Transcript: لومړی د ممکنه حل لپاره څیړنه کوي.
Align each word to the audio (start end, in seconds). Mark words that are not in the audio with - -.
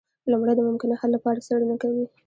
لومړی 0.31 0.53
د 0.55 0.61
ممکنه 0.67 0.95
حل 1.01 1.09
لپاره 1.15 1.43
څیړنه 1.47 1.75
کوي. 1.81 2.05